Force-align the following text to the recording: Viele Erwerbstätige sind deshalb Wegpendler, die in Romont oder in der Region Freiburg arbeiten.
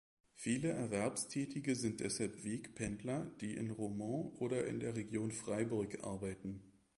Viele 0.33 0.69
Erwerbstätige 0.69 1.75
sind 1.75 1.99
deshalb 1.99 2.43
Wegpendler, 2.43 3.29
die 3.39 3.53
in 3.53 3.69
Romont 3.69 4.35
oder 4.41 4.65
in 4.65 4.79
der 4.79 4.95
Region 4.95 5.31
Freiburg 5.31 5.99
arbeiten. 6.03 6.63